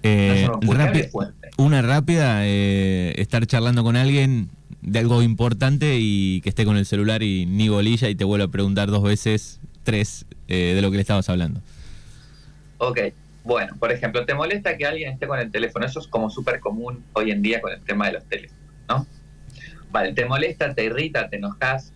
Eh, 0.03 0.49
una 1.57 1.81
rápida, 1.81 2.45
eh, 2.45 3.13
estar 3.15 3.45
charlando 3.47 3.83
con 3.83 3.95
alguien 3.95 4.49
de 4.81 4.99
algo 4.99 5.21
importante 5.23 5.95
y 5.97 6.41
que 6.41 6.49
esté 6.49 6.65
con 6.65 6.75
el 6.75 6.85
celular 6.85 7.23
y 7.23 7.45
ni 7.45 7.69
bolilla 7.69 8.09
y 8.09 8.15
te 8.15 8.25
vuelva 8.25 8.47
a 8.47 8.51
preguntar 8.51 8.89
dos 8.91 9.01
veces, 9.01 9.61
tres, 9.83 10.25
de 10.47 10.81
lo 10.81 10.91
que 10.91 10.97
le 10.97 11.01
estabas 11.01 11.29
hablando. 11.29 11.61
Ok, 12.85 12.99
bueno, 13.45 13.73
por 13.79 13.93
ejemplo, 13.93 14.25
¿te 14.25 14.33
molesta 14.33 14.75
que 14.75 14.85
alguien 14.85 15.13
esté 15.13 15.25
con 15.25 15.39
el 15.39 15.49
teléfono? 15.49 15.85
Eso 15.85 16.01
es 16.01 16.07
como 16.07 16.29
súper 16.29 16.59
común 16.59 17.01
hoy 17.13 17.31
en 17.31 17.41
día 17.41 17.61
con 17.61 17.71
el 17.71 17.79
tema 17.79 18.07
de 18.07 18.13
los 18.13 18.25
teléfonos, 18.25 18.63
¿no? 18.89 19.07
Vale, 19.89 20.11
¿te 20.11 20.25
molesta, 20.25 20.73
te 20.73 20.83
irrita, 20.83 21.29
te 21.29 21.37
enojas? 21.37 21.93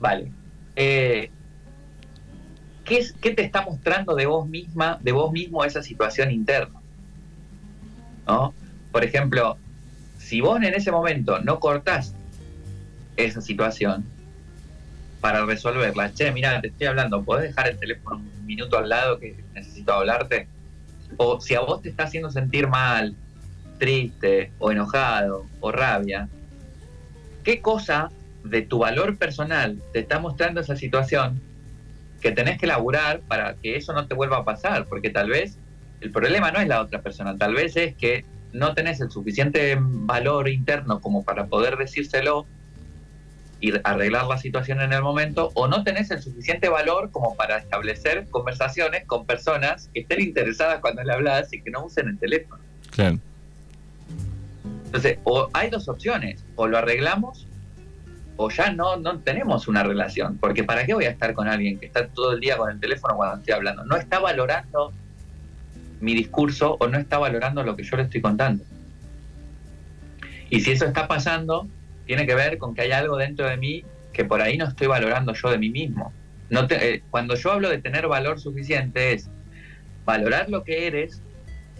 Vale. 0.00 0.32
Eh, 0.74 1.30
¿qué, 2.84 3.06
¿Qué 3.20 3.30
te 3.30 3.42
está 3.42 3.62
mostrando 3.62 4.16
de 4.16 4.26
vos 4.26 4.48
misma, 4.48 4.98
de 5.00 5.12
vos 5.12 5.30
mismo 5.30 5.64
esa 5.64 5.80
situación 5.80 6.32
interna? 6.32 6.80
¿No? 8.26 8.52
Por 8.90 9.04
ejemplo, 9.04 9.58
si 10.18 10.40
vos 10.40 10.56
en 10.56 10.74
ese 10.74 10.90
momento 10.90 11.38
no 11.38 11.60
cortás 11.60 12.14
esa 13.16 13.40
situación 13.40 14.04
para 15.24 15.46
resolverla, 15.46 16.12
che, 16.12 16.30
mira, 16.32 16.60
te 16.60 16.68
estoy 16.68 16.86
hablando, 16.86 17.24
¿podés 17.24 17.44
dejar 17.44 17.68
el 17.68 17.78
teléfono 17.78 18.16
un 18.16 18.44
minuto 18.44 18.76
al 18.76 18.90
lado 18.90 19.18
que 19.18 19.42
necesito 19.54 19.94
hablarte? 19.94 20.48
O 21.16 21.40
si 21.40 21.54
a 21.54 21.60
vos 21.60 21.80
te 21.80 21.88
está 21.88 22.04
haciendo 22.04 22.30
sentir 22.30 22.68
mal, 22.68 23.16
triste, 23.78 24.52
o 24.58 24.70
enojado, 24.70 25.46
o 25.60 25.72
rabia, 25.72 26.28
¿qué 27.42 27.62
cosa 27.62 28.10
de 28.42 28.60
tu 28.60 28.80
valor 28.80 29.16
personal 29.16 29.80
te 29.94 30.00
está 30.00 30.18
mostrando 30.18 30.60
esa 30.60 30.76
situación 30.76 31.40
que 32.20 32.30
tenés 32.30 32.58
que 32.58 32.66
laburar 32.66 33.20
para 33.20 33.54
que 33.54 33.76
eso 33.76 33.94
no 33.94 34.06
te 34.06 34.14
vuelva 34.14 34.36
a 34.36 34.44
pasar? 34.44 34.84
Porque 34.88 35.08
tal 35.08 35.30
vez 35.30 35.56
el 36.02 36.12
problema 36.12 36.50
no 36.50 36.60
es 36.60 36.68
la 36.68 36.82
otra 36.82 37.00
persona, 37.00 37.34
tal 37.38 37.54
vez 37.54 37.78
es 37.78 37.94
que 37.94 38.26
no 38.52 38.74
tenés 38.74 39.00
el 39.00 39.10
suficiente 39.10 39.78
valor 39.80 40.50
interno 40.50 41.00
como 41.00 41.24
para 41.24 41.46
poder 41.46 41.78
decírselo 41.78 42.46
y 43.64 43.72
arreglar 43.82 44.26
la 44.26 44.36
situación 44.36 44.82
en 44.82 44.92
el 44.92 45.00
momento, 45.00 45.50
o 45.54 45.66
no 45.68 45.84
tenés 45.84 46.10
el 46.10 46.20
suficiente 46.20 46.68
valor 46.68 47.10
como 47.10 47.34
para 47.34 47.56
establecer 47.56 48.26
conversaciones 48.28 49.06
con 49.06 49.24
personas 49.24 49.88
que 49.94 50.00
estén 50.00 50.20
interesadas 50.20 50.80
cuando 50.80 51.02
le 51.02 51.10
hablas 51.10 51.50
y 51.50 51.62
que 51.62 51.70
no 51.70 51.86
usen 51.86 52.08
el 52.08 52.18
teléfono. 52.18 52.62
Claro. 52.90 53.18
Entonces, 54.84 55.18
o 55.24 55.48
hay 55.54 55.70
dos 55.70 55.88
opciones, 55.88 56.44
o 56.56 56.66
lo 56.66 56.76
arreglamos 56.76 57.46
o 58.36 58.50
ya 58.50 58.70
no, 58.70 58.96
no 58.96 59.20
tenemos 59.20 59.66
una 59.66 59.82
relación, 59.82 60.36
porque 60.36 60.62
¿para 60.62 60.84
qué 60.84 60.92
voy 60.92 61.06
a 61.06 61.10
estar 61.10 61.32
con 61.32 61.48
alguien 61.48 61.78
que 61.78 61.86
está 61.86 62.06
todo 62.08 62.32
el 62.32 62.40
día 62.40 62.58
con 62.58 62.70
el 62.70 62.80
teléfono 62.80 63.16
cuando 63.16 63.36
estoy 63.36 63.54
hablando? 63.54 63.84
No 63.86 63.96
está 63.96 64.18
valorando 64.18 64.92
mi 66.00 66.14
discurso 66.14 66.76
o 66.80 66.86
no 66.88 66.98
está 66.98 67.16
valorando 67.16 67.62
lo 67.62 67.76
que 67.76 67.84
yo 67.84 67.96
le 67.96 68.02
estoy 68.02 68.20
contando. 68.20 68.62
Y 70.50 70.60
si 70.60 70.72
eso 70.72 70.84
está 70.84 71.08
pasando, 71.08 71.66
tiene 72.06 72.26
que 72.26 72.34
ver 72.34 72.58
con 72.58 72.74
que 72.74 72.82
hay 72.82 72.92
algo 72.92 73.16
dentro 73.16 73.48
de 73.48 73.56
mí 73.56 73.84
que 74.12 74.24
por 74.24 74.40
ahí 74.40 74.56
no 74.56 74.66
estoy 74.66 74.86
valorando 74.86 75.34
yo 75.34 75.50
de 75.50 75.58
mí 75.58 75.70
mismo. 75.70 76.12
No 76.50 76.66
eh, 76.70 77.02
cuando 77.10 77.34
yo 77.34 77.52
hablo 77.52 77.68
de 77.68 77.78
tener 77.78 78.06
valor 78.06 78.40
suficiente 78.40 79.12
es 79.12 79.28
valorar 80.04 80.48
lo 80.48 80.62
que 80.62 80.86
eres, 80.86 81.22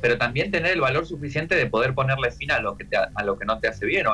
pero 0.01 0.19
también 0.19 0.51
tener 0.51 0.73
el 0.73 0.81
valor 0.81 1.07
suficiente 1.07 1.55
de 1.55 1.67
poder 1.67 1.95
ponerle 1.95 2.31
fin 2.31 2.51
a 2.51 2.61
lo 2.61 2.77
que, 2.77 2.87
a 3.15 3.25
lo 3.25 3.39
que 3.39 3.45
no 3.45 3.59
te 3.59 3.69
hace 3.69 3.87
bien. 3.87 4.07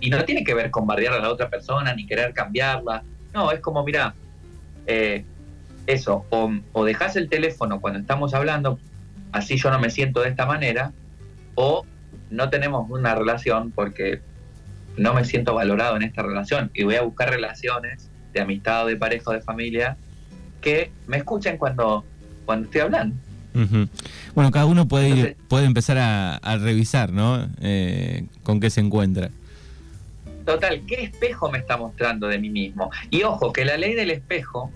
y 0.00 0.10
no 0.10 0.24
tiene 0.24 0.44
que 0.44 0.54
ver 0.54 0.70
con 0.70 0.86
bardear 0.86 1.14
a 1.14 1.18
la 1.20 1.30
otra 1.30 1.48
persona 1.48 1.94
ni 1.94 2.06
querer 2.06 2.34
cambiarla. 2.34 3.02
No, 3.32 3.50
es 3.52 3.60
como, 3.60 3.84
mira, 3.84 4.14
eh, 4.86 5.24
eso, 5.86 6.26
o, 6.30 6.52
o 6.72 6.84
dejas 6.84 7.16
el 7.16 7.28
teléfono 7.28 7.80
cuando 7.80 8.00
estamos 8.00 8.34
hablando, 8.34 8.78
así 9.32 9.56
yo 9.56 9.70
no 9.70 9.78
me 9.78 9.90
siento 9.90 10.20
de 10.20 10.30
esta 10.30 10.46
manera, 10.46 10.92
o 11.54 11.86
no 12.30 12.50
tenemos 12.50 12.90
una 12.90 13.14
relación 13.14 13.70
porque 13.70 14.20
no 14.96 15.14
me 15.14 15.24
siento 15.24 15.54
valorado 15.54 15.96
en 15.96 16.02
esta 16.02 16.22
relación 16.22 16.70
y 16.74 16.84
voy 16.84 16.96
a 16.96 17.02
buscar 17.02 17.30
relaciones 17.30 18.10
de 18.32 18.40
amistad 18.40 18.84
o 18.84 18.86
de 18.88 18.96
pareja 18.96 19.30
o 19.30 19.32
de 19.32 19.40
familia 19.40 19.96
que 20.60 20.90
me 21.06 21.18
escuchen 21.18 21.58
cuando, 21.58 22.04
cuando 22.44 22.66
estoy 22.66 22.80
hablando. 22.82 23.16
Bueno, 24.34 24.50
cada 24.50 24.66
uno 24.66 24.86
puede, 24.86 25.36
puede 25.48 25.64
empezar 25.64 25.96
a, 25.98 26.58
revisar, 26.58 27.12
¿no? 27.12 27.48
Eh, 27.60 28.26
con 28.42 28.60
qué 28.60 28.68
se 28.68 28.80
encuentra. 28.80 29.30
Total, 30.44 30.82
¿qué 30.86 31.02
espejo 31.04 31.50
me 31.50 31.58
está 31.58 31.76
mostrando 31.76 32.28
de 32.28 32.38
mí 32.38 32.50
mismo? 32.50 32.90
Y 33.10 33.22
ojo, 33.22 33.52
que 33.52 33.64
la 33.64 33.76
ley 33.76 33.94
del 33.94 34.10
espejo 34.10 34.70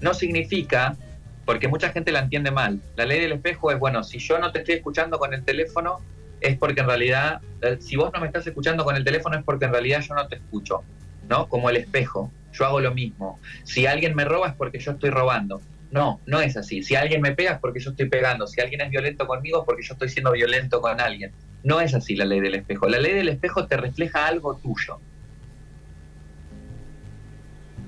no 0.00 0.14
significa, 0.14 0.96
porque 1.44 1.68
mucha 1.68 1.90
gente 1.90 2.10
la 2.12 2.20
entiende 2.20 2.50
mal, 2.50 2.80
la 2.96 3.06
ley 3.06 3.20
del 3.20 3.32
espejo 3.32 3.70
es, 3.70 3.78
bueno, 3.78 4.02
si 4.02 4.18
yo 4.18 4.38
no 4.38 4.50
te 4.50 4.58
estoy 4.60 4.74
escuchando 4.74 5.18
con 5.18 5.32
el 5.32 5.44
teléfono, 5.44 6.00
es 6.40 6.56
porque 6.58 6.80
en 6.80 6.86
realidad, 6.86 7.40
eh, 7.62 7.78
si 7.80 7.96
vos 7.96 8.10
no 8.12 8.20
me 8.20 8.26
estás 8.26 8.46
escuchando 8.46 8.84
con 8.84 8.96
el 8.96 9.04
teléfono 9.04 9.36
es 9.36 9.44
porque 9.44 9.64
en 9.64 9.72
realidad 9.72 10.00
yo 10.06 10.14
no 10.14 10.26
te 10.28 10.36
escucho, 10.36 10.82
¿no? 11.28 11.48
Como 11.48 11.70
el 11.70 11.76
espejo, 11.76 12.32
yo 12.52 12.64
hago 12.66 12.80
lo 12.80 12.92
mismo. 12.92 13.38
Si 13.64 13.86
alguien 13.86 14.14
me 14.14 14.24
roba 14.24 14.48
es 14.48 14.54
porque 14.54 14.78
yo 14.78 14.92
estoy 14.92 15.10
robando. 15.10 15.60
No, 15.90 16.20
no 16.26 16.40
es 16.40 16.56
así. 16.56 16.82
Si 16.82 16.96
alguien 16.96 17.22
me 17.22 17.32
pega 17.32 17.52
es 17.52 17.58
porque 17.58 17.80
yo 17.80 17.90
estoy 17.90 18.08
pegando. 18.08 18.46
Si 18.46 18.60
alguien 18.60 18.80
es 18.82 18.90
violento 18.90 19.26
conmigo 19.26 19.60
es 19.60 19.64
porque 19.64 19.82
yo 19.82 19.94
estoy 19.94 20.08
siendo 20.08 20.32
violento 20.32 20.80
con 20.80 21.00
alguien. 21.00 21.32
No 21.62 21.80
es 21.80 21.94
así 21.94 22.14
la 22.14 22.24
ley 22.24 22.40
del 22.40 22.54
espejo. 22.54 22.88
La 22.88 22.98
ley 22.98 23.14
del 23.14 23.28
espejo 23.28 23.66
te 23.66 23.76
refleja 23.76 24.26
algo 24.26 24.56
tuyo. 24.56 25.00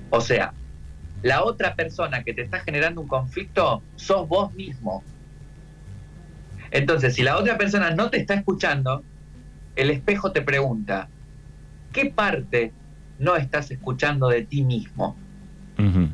O 0.09 0.19
sea, 0.19 0.53
la 1.21 1.43
otra 1.43 1.75
persona 1.75 2.23
que 2.23 2.33
te 2.33 2.41
está 2.41 2.59
generando 2.59 3.01
un 3.01 3.07
conflicto 3.07 3.83
sos 3.95 4.27
vos 4.27 4.53
mismo. 4.53 5.03
Entonces, 6.71 7.15
si 7.15 7.23
la 7.23 7.37
otra 7.37 7.57
persona 7.57 7.91
no 7.91 8.09
te 8.09 8.17
está 8.17 8.33
escuchando, 8.33 9.03
el 9.75 9.89
espejo 9.89 10.31
te 10.31 10.41
pregunta, 10.41 11.09
¿qué 11.91 12.05
parte 12.05 12.71
no 13.19 13.35
estás 13.35 13.71
escuchando 13.71 14.29
de 14.29 14.43
ti 14.43 14.63
mismo? 14.63 15.15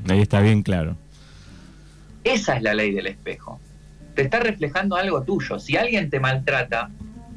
Ahí 0.09 0.21
está 0.21 0.39
bien 0.39 0.63
claro. 0.63 0.97
Esa 2.23 2.55
es 2.57 2.63
la 2.63 2.73
ley 2.73 2.93
del 2.93 3.07
espejo. 3.07 3.59
Te 4.15 4.23
está 4.23 4.39
reflejando 4.39 4.95
algo 4.95 5.23
tuyo. 5.23 5.59
Si 5.59 5.77
alguien 5.77 6.09
te 6.09 6.19
maltrata, 6.19 6.89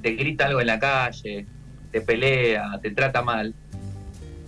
te 0.03 0.13
grita 0.13 0.47
algo 0.47 0.61
en 0.61 0.69
la 0.69 0.79
calle, 0.79 1.47
te 1.91 2.01
pelea, 2.01 2.79
te 2.81 2.91
trata 2.93 3.23
mal, 3.23 3.55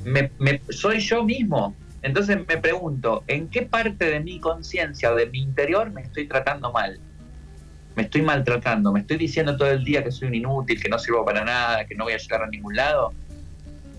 me, 0.04 0.30
soy 0.70 1.00
yo 1.00 1.24
mismo. 1.24 1.74
Entonces 2.02 2.38
me 2.48 2.56
pregunto, 2.56 3.22
¿en 3.28 3.48
qué 3.48 3.62
parte 3.62 4.06
de 4.06 4.20
mi 4.20 4.40
conciencia 4.40 5.12
o 5.12 5.14
de 5.14 5.26
mi 5.26 5.40
interior 5.40 5.90
me 5.90 6.02
estoy 6.02 6.26
tratando 6.26 6.72
mal? 6.72 6.98
Me 7.94 8.04
estoy 8.04 8.22
maltratando, 8.22 8.92
me 8.92 9.00
estoy 9.00 9.18
diciendo 9.18 9.56
todo 9.56 9.70
el 9.70 9.84
día 9.84 10.02
que 10.02 10.10
soy 10.10 10.28
un 10.28 10.34
inútil, 10.34 10.82
que 10.82 10.88
no 10.88 10.98
sirvo 10.98 11.24
para 11.24 11.44
nada, 11.44 11.84
que 11.86 11.94
no 11.94 12.04
voy 12.04 12.14
a 12.14 12.18
llegar 12.18 12.42
a 12.42 12.46
ningún 12.46 12.74
lado, 12.74 13.12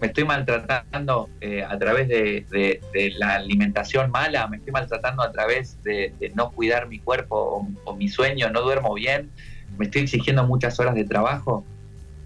me 0.03 0.07
estoy 0.07 0.25
maltratando 0.25 1.29
eh, 1.39 1.63
a 1.63 1.79
través 1.79 2.09
de, 2.09 2.81
la 3.17 3.35
alimentación 3.35 4.11
mala, 4.11 4.47
me 4.47 4.57
estoy 4.57 4.73
maltratando 4.73 5.23
a 5.23 5.31
través 5.31 5.81
de, 5.81 6.13
no 6.35 6.51
cuidar 6.51 6.89
mi 6.89 6.99
cuerpo 6.99 7.65
o, 7.85 7.95
mi 7.95 8.09
sueño, 8.09 8.49
no 8.49 8.63
duermo 8.63 8.93
bien, 8.95 9.31
me 9.77 9.85
estoy 9.85 10.01
exigiendo 10.01 10.43
muchas 10.43 10.77
horas 10.77 10.93
de 10.95 11.05
trabajo. 11.05 11.63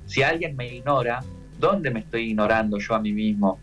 Si 0.07 0.24
alguien 0.24 0.55
me 0.55 0.74
ignora, 0.74 1.19
¿dónde 1.59 1.91
me 1.91 2.00
estoy 2.00 2.29
ignorando 2.31 2.79
yo 2.79 2.95
a 2.95 3.00
mí 3.00 3.13
mismo? 3.13 3.59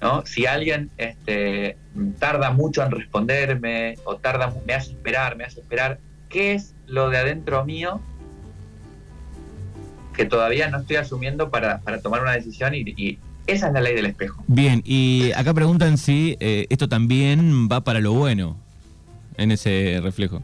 ¿No? 0.00 0.24
Si 0.24 0.46
alguien 0.46 0.90
este, 0.96 1.76
tarda 2.18 2.50
mucho 2.52 2.82
en 2.82 2.90
responderme 2.90 3.98
o 4.04 4.16
tarda, 4.16 4.54
me 4.66 4.72
hace 4.72 4.92
esperar, 4.92 5.36
me 5.36 5.44
hace 5.44 5.60
esperar, 5.60 5.98
¿qué 6.36 6.52
es 6.52 6.74
lo 6.86 7.08
de 7.08 7.16
adentro 7.16 7.64
mío 7.64 7.98
que 10.14 10.26
todavía 10.26 10.68
no 10.68 10.80
estoy 10.80 10.96
asumiendo 10.96 11.48
para, 11.48 11.80
tomar 12.02 12.20
una 12.20 12.32
decisión 12.32 12.74
y, 12.74 13.18
esa 13.46 13.68
es 13.68 13.72
la 13.72 13.80
ley 13.80 13.94
del 13.94 14.06
espejo. 14.06 14.44
Bien, 14.46 14.82
y 14.84 15.32
acá 15.34 15.54
preguntan 15.54 15.96
si 15.96 16.36
eh, 16.40 16.66
esto 16.68 16.90
también 16.90 17.68
va 17.72 17.80
para 17.80 18.00
lo 18.00 18.12
bueno 18.12 18.58
en 19.38 19.50
ese 19.50 20.00
reflejo. 20.02 20.42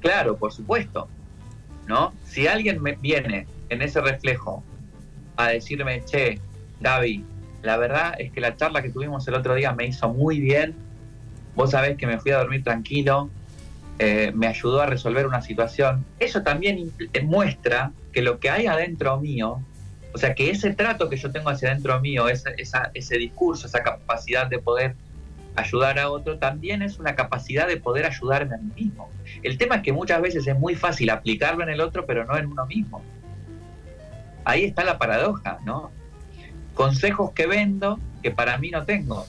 Claro, 0.00 0.36
por 0.36 0.52
supuesto. 0.52 1.08
¿No? 1.88 2.12
Si 2.24 2.46
alguien 2.46 2.80
me 2.80 2.94
viene 2.94 3.48
en 3.68 3.82
ese 3.82 4.00
reflejo 4.00 4.62
a 5.36 5.48
decirme, 5.48 6.04
che, 6.04 6.38
Gaby, 6.80 7.24
la 7.62 7.78
verdad 7.78 8.14
es 8.18 8.30
que 8.30 8.40
la 8.40 8.54
charla 8.54 8.80
que 8.82 8.90
tuvimos 8.90 9.26
el 9.26 9.34
otro 9.34 9.56
día 9.56 9.72
me 9.72 9.86
hizo 9.86 10.12
muy 10.12 10.38
bien. 10.38 10.76
Vos 11.56 11.72
sabés 11.72 11.96
que 11.96 12.06
me 12.06 12.20
fui 12.20 12.30
a 12.30 12.38
dormir 12.38 12.62
tranquilo, 12.62 13.28
eh, 14.04 14.32
me 14.34 14.48
ayudó 14.48 14.80
a 14.80 14.86
resolver 14.86 15.28
una 15.28 15.42
situación. 15.42 16.04
Eso 16.18 16.42
también 16.42 16.90
muestra 17.22 17.92
que 18.12 18.20
lo 18.20 18.40
que 18.40 18.50
hay 18.50 18.66
adentro 18.66 19.20
mío, 19.20 19.62
o 20.12 20.18
sea, 20.18 20.34
que 20.34 20.50
ese 20.50 20.74
trato 20.74 21.08
que 21.08 21.16
yo 21.16 21.30
tengo 21.30 21.50
hacia 21.50 21.70
adentro 21.70 22.00
mío, 22.00 22.26
ese 22.28 23.18
discurso, 23.18 23.68
esa 23.68 23.84
capacidad 23.84 24.48
de 24.48 24.58
poder 24.58 24.96
ayudar 25.54 26.00
a 26.00 26.10
otro, 26.10 26.36
también 26.36 26.82
es 26.82 26.98
una 26.98 27.14
capacidad 27.14 27.68
de 27.68 27.76
poder 27.76 28.04
ayudarme 28.04 28.56
a 28.56 28.58
mí 28.58 28.72
mismo. 28.74 29.08
El 29.44 29.56
tema 29.56 29.76
es 29.76 29.82
que 29.82 29.92
muchas 29.92 30.20
veces 30.20 30.48
es 30.48 30.58
muy 30.58 30.74
fácil 30.74 31.08
aplicarlo 31.10 31.62
en 31.62 31.68
el 31.68 31.80
otro, 31.80 32.04
pero 32.04 32.24
no 32.24 32.36
en 32.36 32.46
uno 32.46 32.66
mismo. 32.66 33.04
Ahí 34.44 34.64
está 34.64 34.82
la 34.82 34.98
paradoja, 34.98 35.60
¿no? 35.64 35.92
Consejos 36.74 37.30
que 37.34 37.46
vendo 37.46 38.00
que 38.20 38.32
para 38.32 38.58
mí 38.58 38.70
no 38.70 38.84
tengo. 38.84 39.26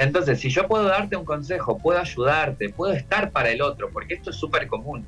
Entonces, 0.00 0.40
si 0.40 0.48
yo 0.48 0.66
puedo 0.66 0.84
darte 0.84 1.14
un 1.14 1.26
consejo, 1.26 1.76
puedo 1.76 2.00
ayudarte, 2.00 2.70
puedo 2.70 2.94
estar 2.94 3.30
para 3.32 3.50
el 3.50 3.60
otro, 3.60 3.90
porque 3.92 4.14
esto 4.14 4.30
es 4.30 4.36
súper 4.36 4.66
común. 4.66 5.04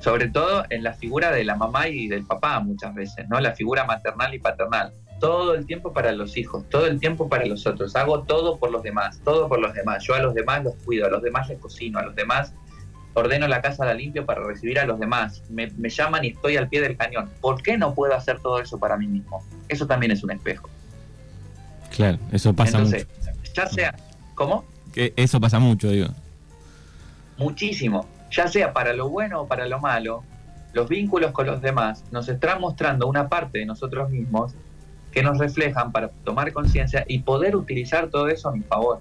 Sobre 0.00 0.28
todo 0.28 0.64
en 0.70 0.82
la 0.82 0.94
figura 0.94 1.30
de 1.30 1.44
la 1.44 1.56
mamá 1.56 1.88
y 1.88 2.08
del 2.08 2.24
papá 2.24 2.58
muchas 2.60 2.94
veces, 2.94 3.28
¿no? 3.28 3.38
La 3.38 3.54
figura 3.54 3.84
maternal 3.84 4.32
y 4.32 4.38
paternal 4.38 4.94
todo 5.20 5.54
el 5.54 5.66
tiempo 5.66 5.92
para 5.92 6.12
los 6.12 6.36
hijos, 6.36 6.64
todo 6.70 6.86
el 6.86 7.00
tiempo 7.00 7.28
para 7.28 7.44
los 7.44 7.66
otros, 7.66 7.96
hago 7.96 8.22
todo 8.22 8.58
por 8.58 8.70
los 8.70 8.82
demás, 8.82 9.20
todo 9.24 9.48
por 9.48 9.58
los 9.58 9.74
demás, 9.74 10.04
yo 10.04 10.14
a 10.14 10.20
los 10.20 10.32
demás 10.32 10.62
los 10.64 10.76
cuido, 10.76 11.06
a 11.06 11.10
los 11.10 11.22
demás 11.22 11.48
les 11.48 11.58
cocino, 11.58 11.98
a 11.98 12.04
los 12.04 12.14
demás 12.14 12.54
ordeno 13.14 13.48
la 13.48 13.60
casa, 13.60 13.84
la 13.84 13.94
limpio 13.94 14.24
para 14.24 14.44
recibir 14.44 14.78
a 14.78 14.86
los 14.86 14.98
demás, 14.98 15.42
me, 15.50 15.68
llaman 15.90 16.24
y 16.24 16.28
estoy 16.28 16.56
al 16.56 16.68
pie 16.68 16.80
del 16.80 16.96
cañón, 16.96 17.28
¿por 17.40 17.62
qué 17.62 17.76
no 17.76 17.94
puedo 17.94 18.14
hacer 18.14 18.38
todo 18.38 18.60
eso 18.60 18.78
para 18.78 18.96
mí 18.96 19.08
mismo? 19.08 19.44
Eso 19.68 19.86
también 19.86 20.12
es 20.12 20.22
un 20.22 20.30
espejo. 20.30 20.70
Claro, 21.94 22.18
eso 22.30 22.54
pasa 22.54 22.78
mucho. 22.78 22.96
Ya 23.58 23.66
sea, 23.66 23.94
¿cómo? 24.36 24.64
Que 24.92 25.12
eso 25.16 25.40
pasa 25.40 25.58
mucho, 25.58 25.90
digo. 25.90 26.08
Muchísimo, 27.36 28.06
ya 28.30 28.46
sea 28.46 28.72
para 28.72 28.92
lo 28.92 29.08
bueno 29.08 29.42
o 29.42 29.48
para 29.48 29.66
lo 29.66 29.80
malo, 29.80 30.22
los 30.72 30.88
vínculos 30.88 31.32
con 31.32 31.46
los 31.46 31.60
demás 31.60 32.04
nos 32.12 32.28
están 32.28 32.60
mostrando 32.60 33.08
una 33.08 33.28
parte 33.28 33.58
de 33.58 33.66
nosotros 33.66 34.10
mismos 34.10 34.54
que 35.10 35.22
nos 35.22 35.38
reflejan 35.38 35.90
para 35.90 36.08
tomar 36.24 36.52
conciencia 36.52 37.04
y 37.08 37.20
poder 37.20 37.56
utilizar 37.56 38.10
todo 38.10 38.28
eso 38.28 38.48
a 38.48 38.52
mi 38.52 38.60
favor. 38.60 39.00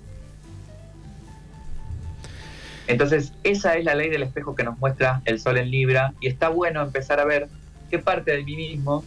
Entonces, 2.87 3.33
esa 3.43 3.75
es 3.75 3.83
la 3.83 3.93
ley 3.93 4.09
del 4.09 4.23
espejo 4.23 4.55
que 4.55 4.63
nos 4.63 4.79
muestra 4.79 5.21
el 5.25 5.39
sol 5.39 5.57
en 5.57 5.69
Libra 5.69 6.13
y 6.19 6.27
está 6.27 6.49
bueno 6.49 6.81
empezar 6.81 7.19
a 7.19 7.25
ver 7.25 7.47
qué 7.91 7.99
parte 7.99 8.31
de 8.31 8.43
mí 8.43 8.55
mismo 8.55 9.03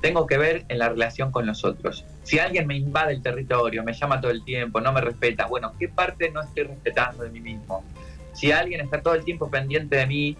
tengo 0.00 0.26
que 0.26 0.38
ver 0.38 0.64
en 0.68 0.78
la 0.78 0.90
relación 0.90 1.32
con 1.32 1.46
los 1.46 1.64
otros. 1.64 2.04
Si 2.22 2.38
alguien 2.38 2.66
me 2.66 2.76
invade 2.76 3.14
el 3.14 3.22
territorio, 3.22 3.82
me 3.82 3.92
llama 3.92 4.20
todo 4.20 4.30
el 4.30 4.44
tiempo, 4.44 4.80
no 4.80 4.92
me 4.92 5.00
respeta, 5.00 5.46
bueno, 5.46 5.72
¿qué 5.78 5.88
parte 5.88 6.30
no 6.30 6.42
estoy 6.42 6.64
respetando 6.64 7.24
de 7.24 7.30
mí 7.30 7.40
mismo? 7.40 7.84
Si 8.32 8.52
alguien 8.52 8.80
está 8.80 9.02
todo 9.02 9.14
el 9.14 9.24
tiempo 9.24 9.50
pendiente 9.50 9.96
de 9.96 10.06
mí 10.06 10.36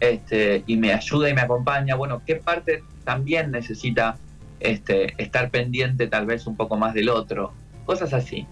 este, 0.00 0.64
y 0.66 0.76
me 0.76 0.92
ayuda 0.92 1.30
y 1.30 1.34
me 1.34 1.42
acompaña, 1.42 1.94
bueno, 1.94 2.22
¿qué 2.26 2.36
parte 2.36 2.82
también 3.04 3.50
necesita 3.50 4.16
este, 4.62 5.14
estar 5.20 5.50
pendiente 5.50 6.06
tal 6.06 6.26
vez 6.26 6.46
un 6.46 6.56
poco 6.56 6.76
más 6.76 6.94
del 6.94 7.08
otro, 7.08 7.52
cosas 7.84 8.12
así. 8.12 8.46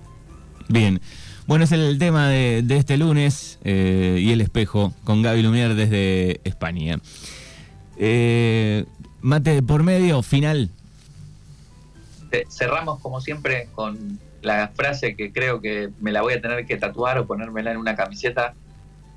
Bien. 0.69 1.01
Bueno, 1.47 1.65
es 1.65 1.73
el 1.73 1.99
tema 1.99 2.29
de, 2.29 2.65
este 2.69 2.97
lunes 2.97 3.59
eh, 3.65 4.19
y 4.21 4.31
el 4.31 4.41
espejo 4.41 4.93
con 5.05 5.23
Gaby 5.23 5.43
Lumier 5.43 5.75
desde 5.75 6.41
España. 6.45 6.99
Eh, 7.97 8.85
mate 9.21 9.63
por 9.63 9.83
medio, 9.83 10.23
final. 10.23 10.71
Cerramos 12.49 13.01
como 13.01 13.21
siempre 13.21 13.69
con 13.75 14.19
la 14.43 14.69
frase 14.69 15.17
que 15.17 15.33
creo 15.33 15.61
que 15.61 15.91
me 16.01 16.13
la 16.13 16.23
voy 16.23 16.35
a 16.35 16.41
tener 16.41 16.67
que 16.67 16.77
tatuar 16.77 17.19
o 17.19 17.27
ponérmela 17.27 17.73
en 17.73 17.77
una 17.77 17.97
camiseta, 17.97 18.55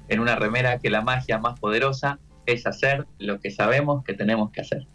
en 0.09 0.19
una 0.19 0.35
remera, 0.35 0.79
que 0.79 0.89
la 0.89 1.01
magia 1.01 1.37
más 1.37 1.59
poderosa 1.59 2.19
es 2.45 2.67
hacer 2.67 3.05
lo 3.19 3.39
que 3.39 3.51
sabemos 3.51 4.03
que 4.03 4.13
tenemos 4.13 4.51
que 4.51 4.61
hacer. 4.61 4.85